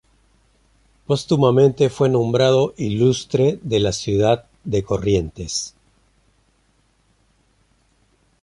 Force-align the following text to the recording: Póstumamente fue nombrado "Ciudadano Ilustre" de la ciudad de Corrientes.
Póstumamente 1.05 1.91
fue 1.91 2.09
nombrado 2.09 2.73
"Ciudadano 2.75 2.95
Ilustre" 2.95 3.59
de 3.61 3.79
la 3.79 3.91
ciudad 3.91 4.45
de 4.63 4.83
Corrientes. 4.83 5.75